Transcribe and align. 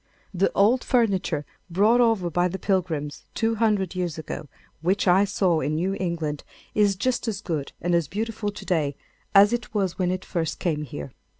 The 0.33 0.51
old 0.53 0.83
furniture 0.83 1.45
brought 1.69 2.01
over 2.01 2.31
by 2.31 2.47
the 2.47 2.57
Pilgrims, 2.57 3.25
two 3.35 3.53
hundred 3.61 3.93
years 3.93 4.17
ago, 4.17 4.47
which 4.81 5.07
I 5.07 5.25
saw 5.25 5.59
in 5.59 5.75
New 5.75 5.95
England, 5.99 6.43
is 6.73 6.95
just 6.95 7.27
as 7.27 7.39
good 7.39 7.71
and 7.79 7.93
as 7.93 8.07
beautiful 8.07 8.49
to 8.49 8.65
day 8.65 8.95
as 9.35 9.53
it 9.53 9.75
was 9.75 9.99
when 9.99 10.09
it 10.09 10.25
first 10.25 10.57
came 10.57 10.81
here. 10.81 11.11